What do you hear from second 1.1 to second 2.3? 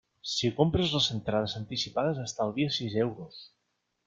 entrades anticipades